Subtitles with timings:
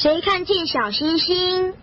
[0.00, 1.74] 谁看见小星星？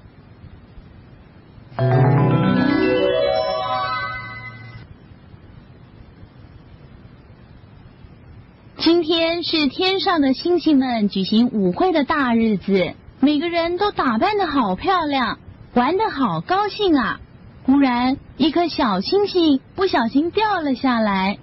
[8.79, 15.37] 今天是天上的星星们举行舞会的大日子，每个人都打扮的好漂亮，
[15.75, 17.19] 玩的好高兴啊！
[17.65, 21.37] 忽然，一颗小星星不小心掉了下来，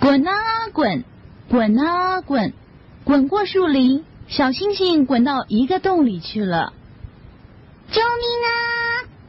[0.00, 0.34] 滚啊
[0.72, 1.04] 滚，
[1.48, 2.52] 滚啊滚，
[3.04, 6.72] 滚过树林，小星星滚到一个洞里去了。
[7.90, 8.06] 救命
[8.46, 8.52] 啊！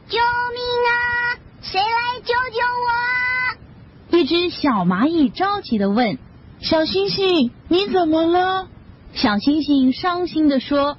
[0.08, 1.38] 救命啊！
[1.60, 4.18] 谁来救救我啊！
[4.18, 6.18] 一只小蚂蚁着急的问。
[6.60, 8.68] 小星星，你怎么了？
[9.12, 10.96] 小星星伤心的说：“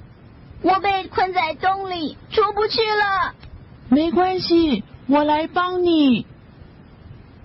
[0.62, 3.34] 我被困在洞里，出不去了。”
[3.90, 6.26] 没关系，我来帮你。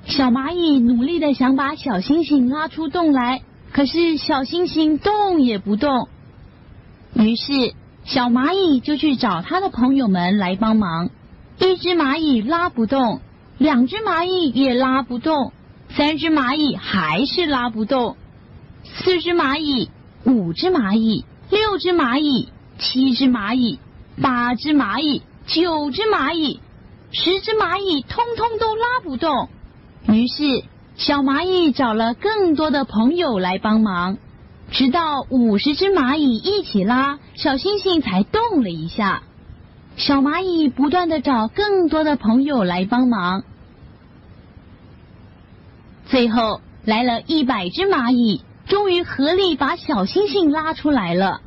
[0.05, 3.41] 小蚂蚁努力的想把小星星拉出洞来，
[3.72, 6.10] 可是小星星动也不动。
[7.14, 11.10] 于是小蚂蚁就去找他的朋友们来帮忙。
[11.60, 13.22] 一只蚂蚁拉不动，
[13.58, 15.54] 两只蚂蚁也拉不动。
[15.90, 18.16] 三只蚂蚁还是拉不动，
[18.85, 19.90] 四只蚂蚁，
[20.24, 22.48] 五只蚂蚁，六只蚂蚁，
[22.80, 23.78] 七只蚂蚁，
[24.22, 26.62] 八只蚂蚁，九只蚂蚁，
[27.12, 29.50] 十只蚂蚁，通通都拉不动。
[30.07, 30.63] 于是
[30.96, 34.18] 小蚂蚁找了更多的朋友来帮忙，
[34.72, 39.22] 直到五十只蚂蚁一起拉，小星星才动了一下。
[39.98, 43.44] 小蚂蚁不断的找更多的朋友来帮忙。
[46.05, 51.41] 最后来了一百只蚂蚁，终于合力把小星星拉出来了。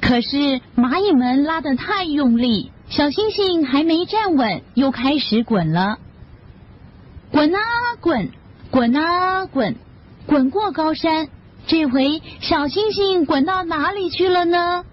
[0.00, 5.98] 可是蚂蚁们拉的太用力，小星星还没站稳，又开始滚了。
[7.30, 7.60] 滚啊
[8.00, 8.30] 滚，
[8.70, 9.76] 滚啊滚，
[10.26, 11.28] 滚过高山。
[11.66, 14.84] 这回小星星滚到哪里去了呢？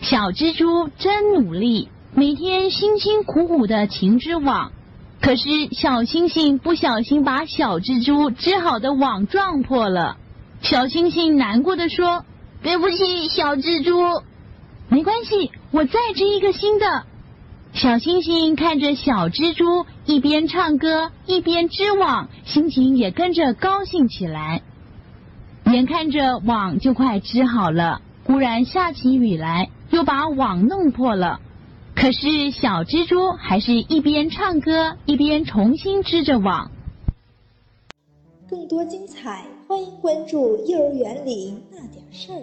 [0.00, 4.72] 小蜘蛛真努力，每天辛辛苦苦的勤织网。
[5.20, 10.18] 可是小星星不小心把小蜘蛛织好的网撞破了，
[10.60, 12.26] 小星星难过的说
[12.62, 14.22] ：“对不起，小蜘蛛。”
[14.90, 17.04] 没关系，我再织一个新的。
[17.72, 24.62] 小星星看着小蜘蛛一边唱歌一边织网，心情也跟着高兴起来。
[25.74, 31.40] 眼看着网就快织好了，忽然下起雨来，又把网弄破了。
[31.96, 36.70] 可是小蜘蛛还是一边唱歌一边重新织着网。
[38.48, 42.36] 更多精彩，欢迎关注《幼儿园里那点事儿》。